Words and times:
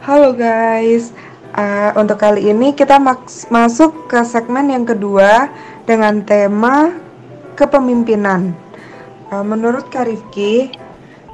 Halo 0.00 0.32
guys, 0.32 1.12
uh, 1.52 1.92
untuk 1.92 2.24
kali 2.24 2.48
ini 2.48 2.72
kita 2.72 2.96
masuk 3.52 4.08
ke 4.08 4.24
segmen 4.24 4.72
yang 4.72 4.88
kedua 4.88 5.52
dengan 5.84 6.24
tema 6.24 6.96
kepemimpinan. 7.52 8.56
Uh, 9.28 9.44
menurut 9.44 9.92
Kak 9.92 10.08
Rifki, 10.08 10.72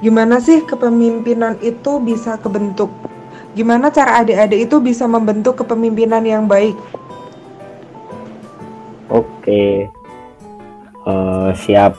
gimana 0.02 0.42
sih 0.42 0.66
kepemimpinan 0.66 1.62
itu 1.62 2.02
bisa 2.02 2.42
kebentuk? 2.42 2.90
Gimana 3.54 3.86
cara 3.94 4.26
adik-adik 4.26 4.66
itu 4.66 4.82
bisa 4.82 5.06
membentuk 5.06 5.62
kepemimpinan 5.62 6.26
yang 6.26 6.50
baik? 6.50 6.74
Oke, 9.06 9.86
uh, 11.06 11.54
siap. 11.54 11.94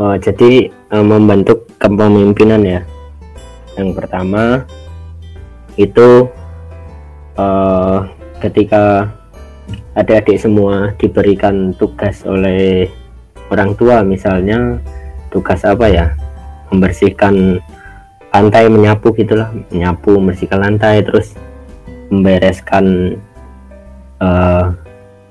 Uh, 0.00 0.16
jadi 0.16 0.72
uh, 0.96 1.04
membentuk 1.04 1.68
kepemimpinan 1.76 2.64
ya 2.64 2.80
yang 3.76 3.96
pertama 3.96 4.68
itu 5.80 6.28
uh, 7.40 8.04
ketika 8.42 9.08
adik-adik 9.96 10.40
semua 10.40 10.92
diberikan 10.96 11.72
tugas 11.76 12.24
oleh 12.24 12.88
orang 13.52 13.76
tua 13.76 14.04
misalnya 14.04 14.80
tugas 15.32 15.64
apa 15.64 15.88
ya? 15.88 16.06
Membersihkan 16.72 17.60
lantai 18.32 18.68
menyapu 18.68 19.12
gitulah. 19.12 19.52
Menyapu 19.72 20.16
membersihkan 20.16 20.60
lantai 20.60 21.04
terus 21.04 21.36
membereskan 22.12 23.16
uh, 24.20 24.72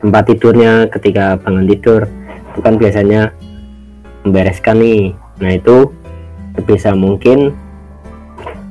tempat 0.01 0.23
tidurnya 0.33 0.89
ketika 0.89 1.37
bangun 1.37 1.69
tidur. 1.69 2.05
Itu 2.53 2.59
kan 2.61 2.77
biasanya 2.81 3.33
membereskan 4.25 4.81
nih. 4.81 5.13
Nah 5.41 5.51
itu 5.57 5.89
sebisa 6.57 6.93
mungkin 6.93 7.53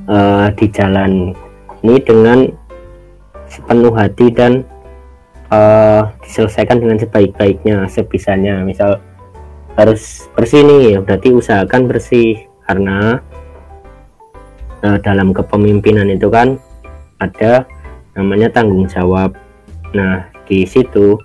uh, 0.07 0.47
di 0.55 0.65
jalan 0.71 1.35
ini 1.81 1.97
dengan 2.01 2.45
sepenuh 3.51 3.91
hati 3.91 4.31
dan 4.31 4.63
uh, 5.51 6.07
diselesaikan 6.23 6.79
dengan 6.79 6.97
sebaik-baiknya 6.97 7.85
sebisanya. 7.91 8.63
Misal 8.63 8.97
harus 9.75 10.27
bersih 10.35 10.63
nih 10.63 10.99
berarti 11.03 11.31
usahakan 11.31 11.87
bersih 11.87 12.47
karena 12.67 13.19
uh, 14.83 14.97
dalam 15.03 15.35
kepemimpinan 15.35 16.07
itu 16.11 16.31
kan 16.31 16.55
ada 17.19 17.67
namanya 18.15 18.49
tanggung 18.51 18.87
jawab. 18.87 19.35
Nah 19.91 20.31
di 20.47 20.63
situ 20.63 21.19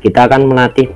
kita 0.00 0.26
akan 0.26 0.50
melatih 0.50 0.90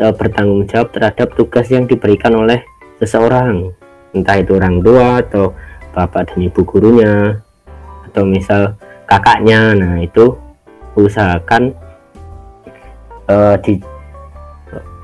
uh, 0.00 0.14
bertanggung 0.14 0.64
jawab 0.70 0.94
terhadap 0.94 1.34
tugas 1.34 1.66
yang 1.68 1.84
diberikan 1.84 2.34
oleh 2.34 2.62
seseorang. 3.02 3.74
Entah 4.16 4.40
itu 4.40 4.56
orang 4.56 4.80
tua 4.80 5.20
atau 5.20 5.52
bapak 5.92 6.32
dan 6.32 6.38
ibu 6.44 6.60
gurunya 6.64 7.40
atau 8.10 8.24
misal 8.24 8.74
kakaknya. 9.08 9.76
Nah 9.76 10.00
itu 10.02 10.36
usahakan 10.98 11.72
uh, 13.30 13.56
di 13.62 13.78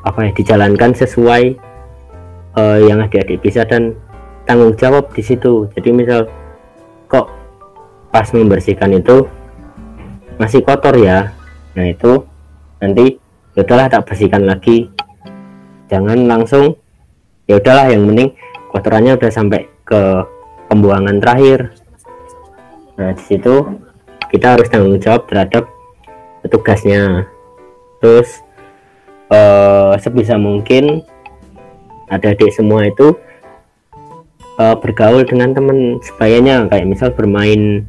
apa 0.05 0.29
ya 0.29 0.31
dijalankan 0.37 0.93
sesuai 0.93 1.57
uh, 2.61 2.79
yang 2.85 3.01
adik-adik 3.01 3.41
bisa 3.41 3.65
dan 3.65 3.97
tanggung 4.45 4.77
jawab 4.77 5.09
di 5.17 5.25
situ. 5.25 5.69
Jadi 5.73 5.89
misal 5.93 6.29
kok 7.09 7.33
pas 8.13 8.29
membersihkan 8.31 8.93
itu 8.95 9.25
masih 10.37 10.61
kotor 10.61 10.95
ya. 11.01 11.33
Nah 11.75 11.87
itu 11.89 12.21
nanti 12.79 13.17
ya 13.57 13.65
udahlah 13.65 13.89
tak 13.89 14.05
bersihkan 14.05 14.45
lagi. 14.45 14.93
Jangan 15.89 16.29
langsung 16.29 16.77
ya 17.49 17.57
udahlah 17.61 17.93
yang 17.93 18.09
penting 18.13 18.31
kotorannya 18.73 19.13
udah 19.17 19.31
sampai 19.33 19.69
ke 19.85 20.01
pembuangan 20.75 21.23
terakhir. 21.23 21.71
Nah 22.99 23.15
di 23.15 23.23
situ 23.23 23.55
kita 24.35 24.59
harus 24.59 24.67
tanggung 24.67 24.99
jawab 24.99 25.31
terhadap 25.31 25.71
petugasnya. 26.43 27.31
Terus 28.03 28.43
uh, 29.31 29.95
sebisa 30.03 30.35
mungkin 30.35 31.07
adik-adik 32.11 32.51
semua 32.51 32.91
itu 32.91 33.15
uh, 34.59 34.75
bergaul 34.75 35.23
dengan 35.23 35.55
teman 35.55 36.03
sebayanya 36.03 36.67
kayak 36.67 36.91
misal 36.91 37.15
bermain 37.15 37.87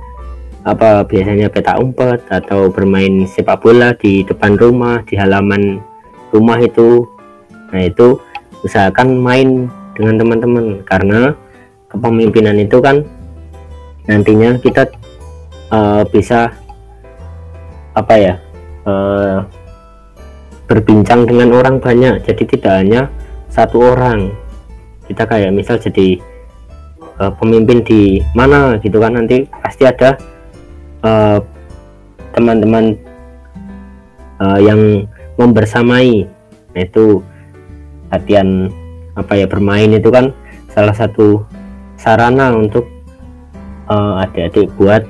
apa 0.65 1.05
biasanya 1.05 1.49
peta 1.49 1.77
umpet 1.77 2.21
atau 2.29 2.73
bermain 2.73 3.25
sepak 3.25 3.61
bola 3.61 3.93
di 3.97 4.25
depan 4.25 4.57
rumah 4.57 5.01
di 5.09 5.17
halaman 5.17 5.81
rumah 6.29 6.61
itu. 6.61 7.05
Nah 7.73 7.81
itu 7.81 8.21
usahakan 8.61 9.17
main 9.17 9.69
dengan 9.97 10.21
teman-teman 10.21 10.65
karena 10.85 11.37
kepemimpinan 11.95 12.59
itu 12.59 12.83
kan 12.83 13.07
nantinya 14.05 14.59
kita 14.59 14.91
uh, 15.71 16.03
bisa 16.11 16.51
apa 17.95 18.13
ya 18.19 18.35
uh, 18.83 19.47
berbincang 20.67 21.23
dengan 21.23 21.55
orang 21.55 21.79
banyak. 21.79 22.27
Jadi 22.27 22.43
tidak 22.57 22.73
hanya 22.83 23.01
satu 23.47 23.95
orang. 23.95 24.35
Kita 25.07 25.23
kayak 25.23 25.55
misal 25.55 25.79
jadi 25.79 26.19
uh, 27.23 27.31
pemimpin 27.39 27.79
di 27.87 28.19
mana 28.35 28.75
gitu 28.83 28.99
kan 28.99 29.15
nanti 29.15 29.47
pasti 29.63 29.87
ada 29.87 30.19
teman-teman 32.33 32.97
uh, 32.97 33.05
uh, 34.41 34.59
yang 34.59 35.05
membersamai. 35.37 36.25
Nah 36.73 36.81
itu 36.81 37.21
latihan 38.09 38.73
apa 39.15 39.37
ya 39.39 39.45
bermain 39.47 39.95
itu 39.95 40.11
kan 40.11 40.35
salah 40.71 40.91
satu 40.91 41.43
sarana 42.05 42.53
untuk 42.53 42.85
uh, 43.89 44.21
adik-adik 44.21 44.69
buat 44.77 45.01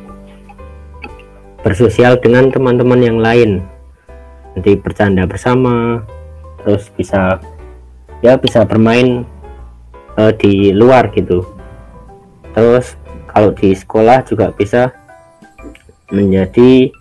bersosial 1.60 2.16
dengan 2.24 2.48
teman-teman 2.48 3.04
yang 3.04 3.20
lain. 3.20 3.60
Nanti 4.56 4.80
bercanda 4.80 5.28
bersama 5.28 6.00
terus 6.64 6.88
bisa 6.96 7.44
ya 8.24 8.40
bisa 8.40 8.64
bermain 8.64 9.28
uh, 10.16 10.32
di 10.40 10.72
luar 10.72 11.12
gitu. 11.12 11.44
Terus 12.56 12.96
kalau 13.28 13.52
di 13.52 13.76
sekolah 13.76 14.24
juga 14.24 14.56
bisa 14.56 14.96
menjadi 16.16 16.96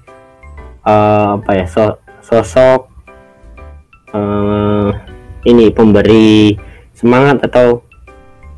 uh, 0.83 1.39
apa 1.39 1.51
ya 1.55 1.67
so, 1.71 2.03
sosok 2.19 2.91
uh, 4.11 4.91
ini 5.47 5.71
pemberi 5.71 6.59
semangat 6.91 7.47
atau 7.47 7.87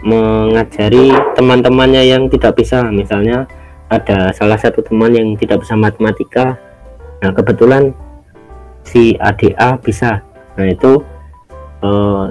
mengajari 0.04 1.12
teman-temannya 1.38 2.02
yang 2.04 2.28
tidak 2.28 2.58
bisa. 2.58 2.84
Misalnya 2.92 3.48
ada 3.88 4.34
salah 4.34 4.58
satu 4.58 4.82
teman 4.82 5.14
yang 5.14 5.28
tidak 5.38 5.62
bisa 5.62 5.78
matematika. 5.78 6.58
Nah 7.22 7.32
kebetulan 7.32 7.94
si 8.84 9.16
ADA 9.16 9.80
bisa. 9.80 10.20
Nah 10.58 10.66
itu 10.66 11.00
eh, 11.80 12.24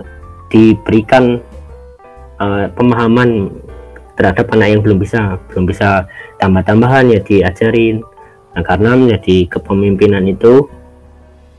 diberikan 0.51 1.39
eh, 2.37 2.65
pemahaman 2.75 3.49
terhadap 4.19 4.51
anak 4.53 4.67
yang 4.77 4.81
belum 4.83 4.99
bisa. 5.01 5.41
Belum 5.51 5.65
bisa 5.65 6.05
tambah-tambahan 6.37 7.11
ya 7.15 7.19
diajarin. 7.23 8.03
Nah 8.53 8.63
karena 8.63 8.93
menjadi 8.93 9.49
kepemimpinan 9.57 10.27
itu 10.29 10.69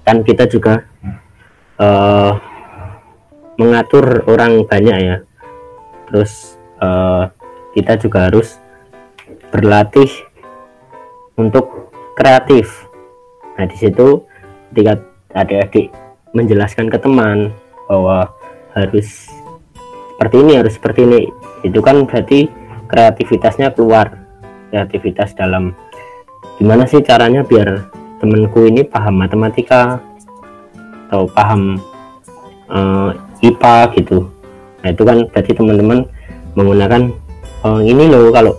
kan 0.06 0.22
kita 0.22 0.46
juga 0.46 0.86
eh, 1.82 2.32
mengatur 3.56 4.28
orang 4.28 4.68
banyak 4.68 4.98
ya 5.00 5.16
terus 6.10 6.56
uh, 6.80 7.28
kita 7.76 8.00
juga 8.00 8.30
harus 8.30 8.56
berlatih 9.52 10.08
untuk 11.36 11.92
kreatif. 12.16 12.88
Nah 13.56 13.66
di 13.68 13.76
situ 13.76 14.24
ketika 14.72 15.00
adik-adik 15.36 15.92
menjelaskan 16.32 16.88
ke 16.88 16.98
teman 17.00 17.52
bahwa 17.88 18.32
harus 18.76 19.28
seperti 20.16 20.36
ini 20.40 20.52
harus 20.56 20.74
seperti 20.76 21.00
ini 21.04 21.20
itu 21.64 21.80
kan 21.84 22.04
berarti 22.08 22.48
kreativitasnya 22.88 23.72
keluar. 23.76 24.24
Kreativitas 24.66 25.32
dalam 25.38 25.72
gimana 26.58 26.84
sih 26.88 27.00
caranya 27.00 27.46
biar 27.46 27.86
temanku 28.18 28.66
ini 28.66 28.82
paham 28.82 29.20
matematika 29.20 30.02
atau 31.06 31.30
paham 31.30 31.78
uh, 32.66 33.14
eh, 33.14 33.48
IPA 33.52 33.76
gitu 33.94 34.35
nah 34.86 34.94
itu 34.94 35.02
kan 35.02 35.26
berarti 35.34 35.50
teman-teman 35.50 36.06
menggunakan 36.54 37.10
uh, 37.66 37.82
ini 37.82 38.06
loh 38.06 38.30
kalau 38.30 38.54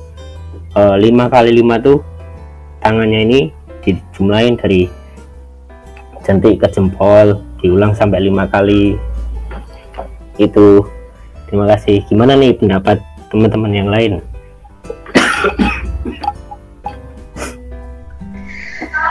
eh, 0.76 0.96
5 1.00 1.08
kali 1.32 1.56
5 1.64 1.88
tuh 1.88 2.04
tangannya 2.84 3.20
ini 3.24 3.40
dijumlahin 3.80 4.60
dari 4.60 4.92
jentik 6.28 6.60
ke 6.60 6.68
jempol 6.68 7.40
diulang 7.64 7.96
sampai 7.96 8.20
lima 8.20 8.44
kali. 8.52 9.00
Itu. 10.36 10.84
Terima 11.48 11.64
kasih. 11.72 12.04
Gimana 12.12 12.36
nih 12.36 12.52
pendapat 12.60 13.00
teman-teman 13.32 13.72
yang 13.72 13.88
lain? 13.88 14.20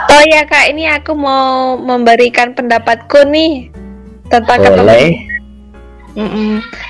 Oh 0.07 0.23
ya 0.29 0.45
kak, 0.45 0.69
ini 0.69 0.85
aku 0.87 1.17
mau 1.17 1.75
memberikan 1.81 2.53
pendapatku 2.53 3.25
nih. 3.27 3.73
Tentang 4.29 4.59
Boleh. 4.61 5.17
Mm 6.13 6.29
-mm 6.29 6.86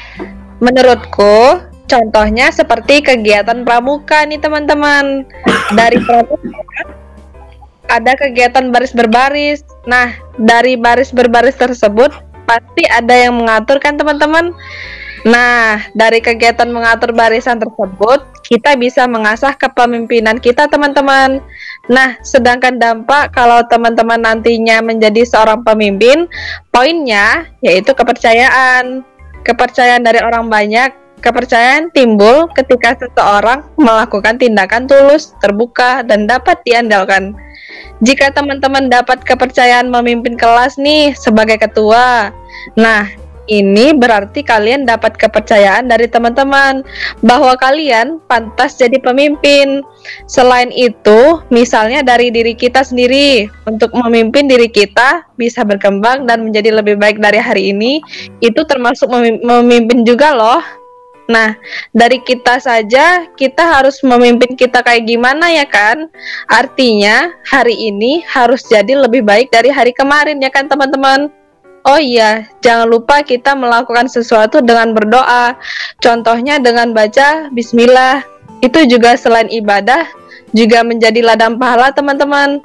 menurutku 0.60 1.62
Contohnya 1.88 2.52
seperti 2.52 3.00
kegiatan 3.00 3.64
pramuka 3.64 4.28
nih 4.28 4.44
teman-teman. 4.44 5.24
Dari 5.72 5.96
pramuka 6.04 6.52
ada 7.88 8.12
kegiatan 8.20 8.76
baris 8.76 8.92
berbaris. 8.92 9.64
Nah, 9.88 10.12
dari 10.36 10.76
baris 10.76 11.16
berbaris 11.16 11.56
tersebut 11.56 12.12
pasti 12.44 12.84
ada 12.92 13.16
yang 13.16 13.40
mengatur 13.40 13.80
kan 13.80 13.96
teman-teman. 13.96 14.52
Nah, 15.24 15.84
dari 15.96 16.20
kegiatan 16.24 16.68
mengatur 16.72 17.12
barisan 17.12 17.60
tersebut, 17.60 18.24
kita 18.48 18.80
bisa 18.80 19.04
mengasah 19.08 19.56
kepemimpinan 19.56 20.40
kita, 20.40 20.72
teman-teman. 20.72 21.44
Nah, 21.92 22.16
sedangkan 22.24 22.80
dampak 22.80 23.36
kalau 23.36 23.64
teman-teman 23.68 24.24
nantinya 24.24 24.80
menjadi 24.80 25.28
seorang 25.28 25.64
pemimpin, 25.68 26.32
poinnya 26.72 27.48
yaitu 27.60 27.92
kepercayaan. 27.92 29.04
Kepercayaan 29.48 30.04
dari 30.04 30.20
orang 30.20 30.52
banyak, 30.52 30.92
kepercayaan 31.24 31.88
timbul 31.96 32.52
ketika 32.52 33.00
seseorang 33.00 33.64
melakukan 33.80 34.36
tindakan 34.36 34.92
tulus, 34.92 35.32
terbuka, 35.40 36.04
dan 36.04 36.28
dapat 36.28 36.60
diandalkan. 36.68 37.32
Jika 38.04 38.30
teman-teman 38.36 38.92
dapat 38.92 39.24
kepercayaan 39.24 39.88
memimpin 39.90 40.36
kelas 40.36 40.76
nih 40.78 41.16
sebagai 41.16 41.58
ketua, 41.58 42.30
nah 42.76 43.08
ini 43.48 43.96
berarti 43.96 44.44
kalian 44.44 44.84
dapat 44.84 45.16
kepercayaan 45.16 45.88
dari 45.88 46.08
teman-teman 46.08 46.84
bahwa 47.24 47.56
kalian 47.56 48.20
pantas 48.28 48.76
jadi 48.76 49.00
pemimpin. 49.00 49.82
Selain 50.28 50.72
itu, 50.72 51.42
misalnya 51.52 52.04
dari 52.04 52.32
diri 52.32 52.56
kita 52.56 52.84
sendiri, 52.84 53.48
untuk 53.68 53.92
memimpin 53.96 54.48
diri 54.48 54.72
kita 54.72 55.28
bisa 55.36 55.64
berkembang 55.64 56.28
dan 56.28 56.48
menjadi 56.48 56.80
lebih 56.80 57.00
baik 57.00 57.20
dari 57.20 57.40
hari 57.40 57.72
ini, 57.76 58.00
itu 58.40 58.64
termasuk 58.68 59.08
memimpin 59.44 60.04
juga 60.08 60.36
loh. 60.36 60.64
Nah, 61.28 61.60
dari 61.92 62.24
kita 62.24 62.56
saja 62.56 63.28
kita 63.36 63.60
harus 63.60 64.00
memimpin 64.00 64.56
kita 64.56 64.80
kayak 64.80 65.12
gimana 65.12 65.52
ya 65.52 65.68
kan? 65.68 66.08
Artinya, 66.48 67.36
hari 67.44 67.76
ini 67.76 68.24
harus 68.24 68.64
jadi 68.64 68.96
lebih 68.96 69.28
baik 69.28 69.52
dari 69.52 69.68
hari 69.68 69.92
kemarin 69.92 70.40
ya 70.40 70.48
kan 70.48 70.72
teman-teman? 70.72 71.28
Oh 71.88 71.96
iya, 71.96 72.44
jangan 72.60 72.92
lupa 72.92 73.24
kita 73.24 73.56
melakukan 73.56 74.12
sesuatu 74.12 74.60
dengan 74.60 74.92
berdoa. 74.92 75.56
Contohnya 76.04 76.60
dengan 76.60 76.92
baca 76.92 77.48
bismillah. 77.56 78.28
Itu 78.60 78.84
juga 78.92 79.16
selain 79.16 79.48
ibadah, 79.48 80.04
juga 80.52 80.84
menjadi 80.84 81.24
ladang 81.24 81.56
pahala 81.56 81.96
teman-teman. 81.96 82.60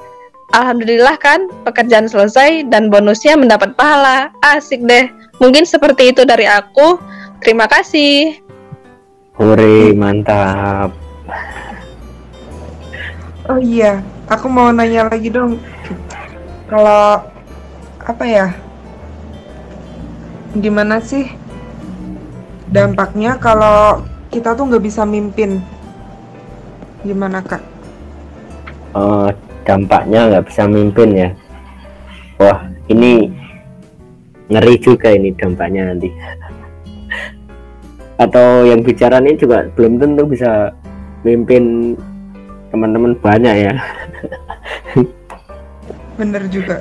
Alhamdulillah 0.51 1.15
kan, 1.23 1.47
pekerjaan 1.63 2.11
selesai 2.11 2.67
dan 2.67 2.91
bonusnya 2.91 3.39
mendapat 3.39 3.79
pahala. 3.79 4.35
Asik 4.43 4.83
deh. 4.91 5.07
Mungkin 5.39 5.71
seperti 5.71 6.11
itu 6.11 6.27
dari 6.27 6.51
aku. 6.51 6.99
Terima 7.47 7.71
kasih. 7.71 8.43
Hore, 9.39 9.95
mantap. 9.95 10.91
Oh 13.47 13.59
iya, 13.63 14.03
aku 14.27 14.51
mau 14.51 14.75
nanya 14.75 15.07
lagi 15.07 15.31
dong. 15.31 15.63
Kalau 16.67 17.23
apa 18.03 18.25
ya? 18.27 18.51
Gimana 20.57 21.01
sih? 21.01 21.29
Dampaknya 22.73 23.37
kalau 23.37 24.05
kita 24.33 24.57
tuh 24.57 24.69
nggak 24.69 24.85
bisa 24.85 25.05
mimpin. 25.05 25.61
Gimana 27.05 27.45
kak? 27.45 27.61
Uh, 28.93 29.33
dampaknya 29.65 30.29
nggak 30.29 30.47
bisa 30.49 30.69
mimpin 30.69 31.09
ya. 31.13 31.29
Wah 32.41 32.69
ini 32.89 33.33
ngeri 34.53 34.75
juga 34.81 35.13
ini 35.13 35.33
dampaknya 35.37 35.93
nanti. 35.93 36.09
Atau 38.25 38.69
yang 38.69 38.85
bicara 38.85 39.21
ini 39.25 39.37
juga 39.37 39.69
belum 39.73 40.01
tentu 40.01 40.25
bisa 40.29 40.73
mimpin 41.25 41.97
teman-teman 42.73 43.17
banyak 43.21 43.69
ya. 43.69 43.75
Bener 46.21 46.45
juga. 46.49 46.81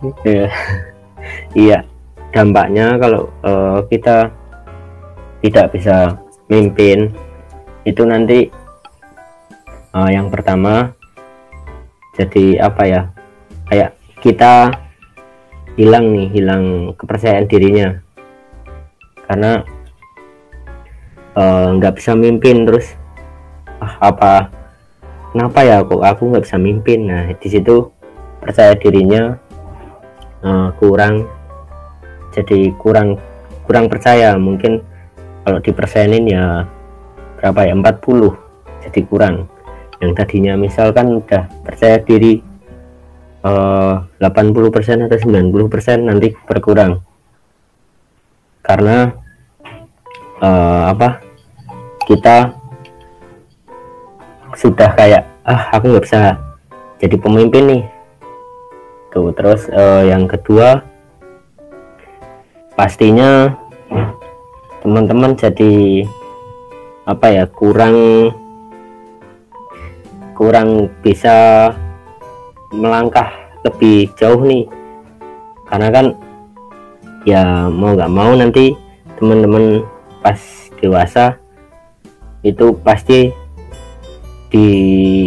Iya. 0.24 0.48
Iya 1.52 1.84
dampaknya 2.30 2.98
kalau 2.98 3.30
uh, 3.42 3.82
kita 3.90 4.30
tidak 5.40 5.66
bisa 5.74 6.20
mimpin 6.46 7.10
itu 7.82 8.02
nanti 8.04 8.50
uh, 9.96 10.10
yang 10.10 10.28
pertama 10.28 10.92
jadi 12.14 12.60
apa 12.60 12.82
ya 12.84 13.02
kayak 13.70 13.96
kita 14.20 14.74
hilang 15.80 16.12
nih 16.12 16.28
hilang 16.28 16.92
kepercayaan 16.98 17.48
dirinya. 17.48 17.88
Karena 19.24 19.62
eh, 21.38 21.66
nggak 21.78 21.92
uh, 21.94 21.96
bisa 21.96 22.12
mimpin 22.18 22.66
terus 22.66 22.98
ah, 23.78 24.10
apa 24.10 24.50
kenapa 25.30 25.62
ya 25.62 25.80
kok 25.86 26.02
aku 26.02 26.22
nggak 26.34 26.44
bisa 26.44 26.58
mimpin? 26.60 27.08
Nah 27.08 27.30
di 27.32 27.48
situ 27.48 27.88
percaya 28.42 28.74
dirinya 28.74 29.38
uh, 30.42 30.74
kurang 30.76 31.24
jadi 32.30 32.74
kurang 32.78 33.18
kurang 33.66 33.86
percaya. 33.86 34.34
Mungkin 34.34 34.82
kalau 35.46 35.58
dipersenin 35.62 36.26
ya 36.26 36.66
berapa 37.38 37.70
ya? 37.70 37.74
40 37.78 38.86
jadi 38.88 39.00
kurang. 39.06 39.46
Yang 40.00 40.12
tadinya 40.16 40.56
misalkan 40.56 41.20
udah 41.20 41.46
percaya 41.62 42.00
diri 42.00 42.40
eh, 43.44 43.94
80% 44.18 45.06
atau 45.06 45.18
90% 45.18 46.08
nanti 46.08 46.34
berkurang. 46.48 46.98
Karena 48.64 49.10
eh, 50.40 50.82
apa? 50.90 51.22
Kita 52.10 52.58
sudah 54.58 54.90
kayak 54.98 55.22
ah 55.46 55.70
aku 55.72 55.94
nggak 55.94 56.04
bisa 56.04 56.36
jadi 56.98 57.16
pemimpin 57.16 57.64
nih. 57.70 57.82
Tuh 59.14 59.30
terus 59.34 59.70
eh, 59.70 60.10
yang 60.10 60.26
kedua 60.26 60.89
pastinya 62.80 63.52
teman-teman 64.80 65.36
jadi 65.36 66.00
apa 67.04 67.28
ya 67.28 67.44
kurang 67.44 67.92
kurang 70.32 70.88
bisa 71.04 71.68
melangkah 72.72 73.28
lebih 73.68 74.08
jauh 74.16 74.40
nih. 74.48 74.64
Karena 75.68 75.92
kan 75.92 76.06
ya 77.28 77.68
mau 77.68 77.92
nggak 77.92 78.08
mau 78.16 78.32
nanti 78.32 78.72
teman-teman 79.20 79.84
pas 80.24 80.40
dewasa 80.80 81.36
itu 82.40 82.72
pasti 82.80 83.28
di 84.48 84.68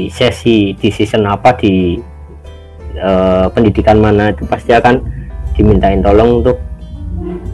sesi 0.10 0.74
di 0.74 0.90
season 0.90 1.30
apa 1.30 1.54
di 1.62 2.02
uh, 2.98 3.46
pendidikan 3.54 4.02
mana 4.02 4.34
itu 4.34 4.42
pasti 4.50 4.74
akan 4.74 4.98
dimintain 5.54 6.02
tolong 6.02 6.42
untuk 6.42 6.73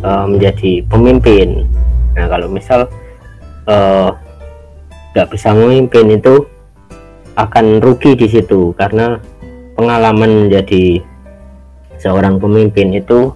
uh, 0.03 0.25
menjadi 0.27 0.83
pemimpin. 0.87 1.67
Nah 2.15 2.25
kalau 2.27 2.51
misal 2.51 2.89
eh, 3.69 4.09
nggak 5.15 5.27
uh, 5.27 5.31
bisa 5.31 5.55
memimpin 5.55 6.19
itu 6.19 6.43
akan 7.39 7.79
rugi 7.79 8.19
di 8.19 8.27
situ 8.27 8.75
karena 8.75 9.21
pengalaman 9.79 10.47
menjadi 10.47 10.99
seorang 11.95 12.39
pemimpin 12.39 12.91
itu 12.91 13.31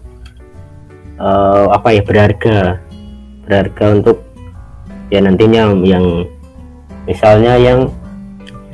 uh, 1.19 1.71
apa 1.71 1.95
ya 1.95 2.01
berharga. 2.03 2.83
Berharga 3.43 3.85
untuk 3.99 4.17
ya 5.11 5.19
nantinya 5.23 5.71
yang 5.83 6.27
misalnya 7.07 7.59
yang 7.59 7.91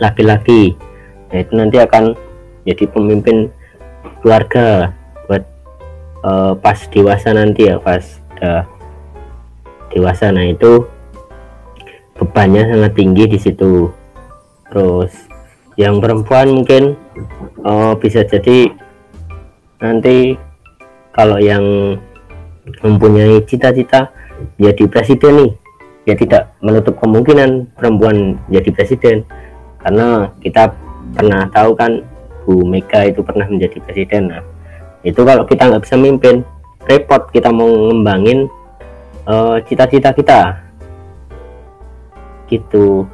laki-laki. 0.01 0.73
Nah 1.29 1.37
itu 1.41 1.53
nanti 1.53 1.77
akan 1.77 2.17
jadi 2.65 2.85
pemimpin 2.89 3.49
keluarga 4.21 4.93
uh, 6.23 6.53
pas 6.57 6.79
dewasa 6.89 7.31
nanti 7.35 7.67
ya 7.69 7.79
pas 7.79 8.03
udah 8.35 8.63
dewasa. 9.91 10.31
Nah 10.31 10.45
itu 10.47 10.85
bebannya 12.19 12.67
sangat 12.67 12.91
tinggi 12.95 13.23
di 13.27 13.39
situ. 13.39 13.91
Terus 14.69 15.11
yang 15.79 16.03
perempuan 16.03 16.51
mungkin 16.51 16.99
uh, 17.63 17.95
bisa 17.95 18.27
jadi 18.27 18.69
nanti 19.79 20.35
kalau 21.15 21.39
yang 21.39 21.95
mempunyai 22.83 23.41
cita-cita 23.47 24.11
jadi 24.59 24.83
presiden 24.87 25.33
nih 25.35 25.51
ya 26.07 26.15
tidak 26.15 26.43
menutup 26.63 26.95
kemungkinan 26.99 27.71
perempuan 27.75 28.37
jadi 28.51 28.69
presiden. 28.75 29.17
Karena 29.79 30.27
kita 30.43 30.75
pernah 31.15 31.47
tahu 31.49 31.71
kan 31.73 32.03
Bu 32.43 32.67
Mega 32.67 33.07
itu 33.07 33.23
pernah 33.23 33.47
menjadi 33.47 33.79
presiden. 33.79 34.35
Nah 34.35 34.58
itu 35.03 35.21
kalau 35.23 35.47
kita 35.47 35.71
nggak 35.71 35.83
bisa 35.87 35.95
mimpin 35.95 36.43
repot 36.89 37.29
kita 37.29 37.53
mau 37.53 37.67
ngembangin 37.67 38.49
eh, 39.29 39.57
cita-cita 39.69 40.09
uh, 40.11 40.15
kita. 40.15 40.39
Gitu. 42.49 43.05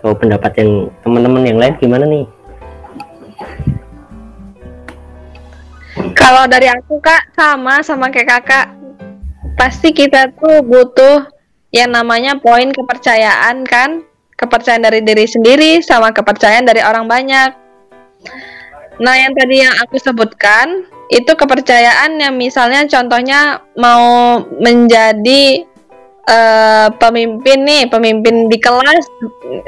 Kalau 0.00 0.16
pendapat 0.16 0.52
yang 0.56 0.88
teman-teman 1.04 1.44
yang 1.44 1.58
lain 1.60 1.74
gimana 1.76 2.08
nih? 2.08 2.24
Kalau 6.16 6.48
dari 6.48 6.72
aku 6.72 6.96
kak 7.04 7.36
sama 7.36 7.84
sama 7.84 8.08
kayak 8.08 8.40
kakak. 8.40 8.66
Pasti 9.60 9.92
kita 9.92 10.32
tuh 10.40 10.64
butuh 10.64 11.28
yang 11.68 11.92
namanya 11.92 12.40
poin 12.40 12.72
kepercayaan 12.72 13.68
kan? 13.68 14.00
Kepercayaan 14.40 14.80
dari 14.80 15.04
diri 15.04 15.28
sendiri 15.28 15.84
sama 15.84 16.16
kepercayaan 16.16 16.64
dari 16.64 16.80
orang 16.80 17.04
banyak. 17.04 17.52
Nah 19.04 19.14
yang 19.20 19.36
tadi 19.36 19.60
yang 19.60 19.74
aku 19.84 20.00
sebutkan 20.00 20.88
itu 21.10 21.32
kepercayaan 21.34 22.22
yang 22.22 22.38
misalnya 22.38 22.86
contohnya 22.86 23.58
mau 23.74 24.38
menjadi 24.62 25.66
uh, 26.30 26.88
pemimpin 27.02 27.66
nih 27.66 27.90
pemimpin 27.90 28.46
di 28.46 28.54
kelas 28.62 29.04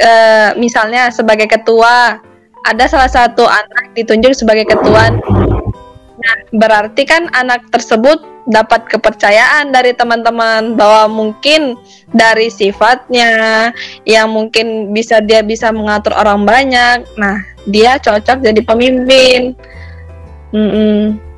uh, 0.07 0.51
misalnya 0.55 1.11
sebagai 1.11 1.51
ketua. 1.51 2.23
Ada 2.63 2.87
salah 2.87 3.11
satu 3.11 3.43
anak 3.43 3.91
ditunjuk 3.99 4.39
sebagai 4.39 4.71
ketua. 4.71 5.11
Nah 6.23 6.37
berarti 6.55 7.03
kan 7.03 7.27
anak 7.35 7.67
tersebut 7.75 8.23
dapat 8.47 8.87
kepercayaan 8.87 9.75
dari 9.75 9.91
teman-teman 9.99 10.79
bahwa 10.79 11.11
mungkin 11.11 11.75
dari 12.15 12.55
sifatnya 12.55 13.75
yang 14.07 14.31
mungkin 14.31 14.95
bisa 14.95 15.19
dia 15.19 15.43
bisa 15.43 15.75
mengatur 15.75 16.15
orang 16.15 16.47
banyak. 16.47 17.03
Nah 17.19 17.43
dia 17.67 17.99
cocok 17.99 18.47
jadi 18.47 18.63
pemimpin. 18.63 19.59
Mm 20.55 20.71
-mm. 20.71 21.32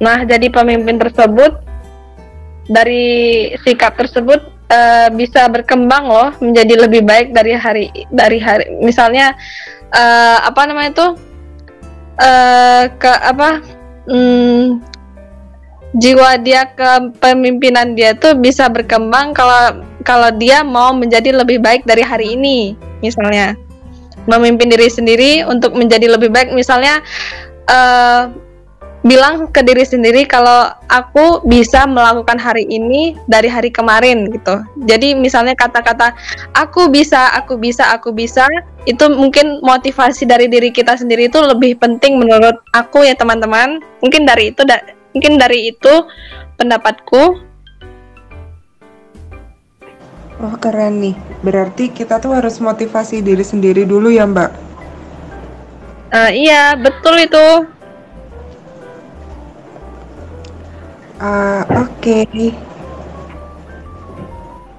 Nah 0.00 0.24
jadi 0.24 0.48
pemimpin 0.48 0.96
tersebut 0.96 1.60
dari 2.70 3.50
sikap 3.60 3.98
tersebut 3.98 4.40
uh, 4.70 5.08
bisa 5.12 5.44
berkembang 5.50 6.06
loh 6.06 6.30
menjadi 6.38 6.86
lebih 6.86 7.02
baik 7.02 7.34
dari 7.34 7.52
hari 7.52 7.86
dari 8.08 8.38
hari 8.38 8.70
misalnya 8.80 9.34
uh, 9.90 10.38
apa 10.46 10.60
namanya 10.70 10.90
itu? 10.94 11.08
Uh, 12.20 12.84
ke 13.00 13.08
apa 13.08 13.64
hmm, 14.04 14.76
jiwa 15.96 16.36
dia 16.44 16.68
ke 16.68 17.16
pemimpinan 17.16 17.96
dia 17.96 18.12
tuh 18.12 18.36
bisa 18.36 18.68
berkembang 18.68 19.32
kalau 19.32 19.80
kalau 20.04 20.28
dia 20.36 20.60
mau 20.60 20.92
menjadi 20.92 21.32
lebih 21.32 21.64
baik 21.64 21.82
dari 21.84 22.04
hari 22.04 22.38
ini 22.38 22.78
misalnya. 23.02 23.56
Memimpin 24.28 24.68
diri 24.68 24.92
sendiri 24.92 25.48
untuk 25.48 25.72
menjadi 25.72 26.12
lebih 26.12 26.28
baik 26.28 26.52
misalnya 26.52 27.00
uh, 27.72 28.28
bilang 29.00 29.48
ke 29.48 29.64
diri 29.64 29.80
sendiri 29.80 30.28
kalau 30.28 30.68
aku 30.92 31.40
bisa 31.48 31.88
melakukan 31.88 32.36
hari 32.36 32.68
ini 32.68 33.16
dari 33.24 33.48
hari 33.48 33.72
kemarin 33.72 34.28
gitu. 34.28 34.60
Jadi 34.84 35.16
misalnya 35.16 35.56
kata-kata 35.56 36.12
aku 36.52 36.92
bisa, 36.92 37.32
aku 37.32 37.56
bisa, 37.56 37.88
aku 37.96 38.12
bisa 38.12 38.44
itu 38.84 39.04
mungkin 39.08 39.60
motivasi 39.64 40.28
dari 40.28 40.52
diri 40.52 40.68
kita 40.68 41.00
sendiri 41.00 41.32
itu 41.32 41.40
lebih 41.40 41.80
penting 41.80 42.20
menurut 42.20 42.60
aku 42.76 43.08
ya 43.08 43.16
teman-teman. 43.16 43.80
Mungkin 44.04 44.28
dari 44.28 44.52
itu 44.52 44.68
da 44.68 44.84
mungkin 45.16 45.40
dari 45.40 45.72
itu 45.72 45.92
pendapatku. 46.60 47.48
Oh 50.40 50.56
keren 50.60 51.00
nih. 51.00 51.16
Berarti 51.40 51.88
kita 51.88 52.20
tuh 52.20 52.36
harus 52.36 52.60
motivasi 52.60 53.24
diri 53.24 53.44
sendiri 53.44 53.88
dulu 53.88 54.12
ya 54.12 54.28
Mbak. 54.28 54.50
Uh, 56.12 56.30
iya 56.32 56.76
betul 56.76 57.16
itu. 57.16 57.79
Uh, 61.20 61.62
Oke. 61.84 62.24
Okay. 62.24 62.56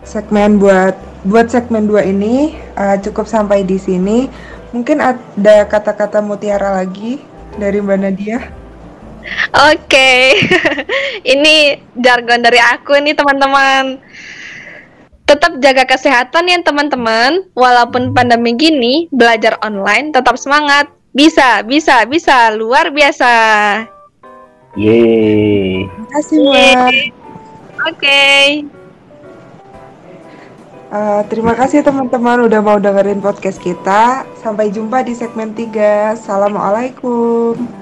Segmen 0.01 0.57
buat 0.57 0.97
buat 1.29 1.53
segmen 1.53 1.85
2 1.85 2.17
ini 2.17 2.57
uh, 2.73 2.97
cukup 2.97 3.29
sampai 3.29 3.61
di 3.61 3.77
sini. 3.77 4.25
Mungkin 4.73 4.97
ada 4.97 5.69
kata-kata 5.69 6.17
mutiara 6.25 6.81
lagi 6.81 7.21
dari 7.61 7.77
Mbak 7.77 7.97
Nadia. 8.01 8.41
Oke. 9.69 9.85
Okay. 9.85 10.21
ini 11.37 11.77
jargon 12.01 12.41
dari 12.41 12.57
aku 12.57 12.97
nih 12.97 13.13
teman-teman. 13.13 14.01
Tetap 15.29 15.61
jaga 15.61 15.85
kesehatan 15.85 16.49
ya 16.49 16.57
teman-teman. 16.65 17.45
Walaupun 17.53 18.17
pandemi 18.17 18.57
gini, 18.57 19.05
belajar 19.13 19.61
online 19.61 20.09
tetap 20.09 20.41
semangat. 20.41 20.89
Bisa, 21.13 21.61
bisa, 21.61 22.01
bisa. 22.09 22.49
Luar 22.49 22.89
biasa. 22.89 24.00
Yeay. 24.79 25.87
Terima 25.87 26.07
kasih, 26.15 26.37
Mbak. 26.47 26.91
Oke. 26.91 27.03
Okay. 27.91 28.45
Uh, 30.91 31.23
terima 31.31 31.55
kasih 31.55 31.87
teman-teman 31.87 32.51
udah 32.51 32.59
mau 32.59 32.75
dengerin 32.79 33.23
podcast 33.23 33.59
kita. 33.63 34.27
Sampai 34.43 34.71
jumpa 34.71 35.03
di 35.07 35.15
segmen 35.15 35.55
3. 35.55 36.19
Assalamualaikum. 36.19 37.80